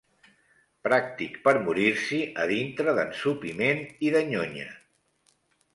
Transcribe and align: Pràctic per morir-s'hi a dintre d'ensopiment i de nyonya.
Pràctic 0.87 1.35
per 1.47 1.53
morir-s'hi 1.67 2.23
a 2.45 2.49
dintre 2.53 2.99
d'ensopiment 3.01 3.87
i 4.09 4.13
de 4.19 4.27
nyonya. 4.33 4.71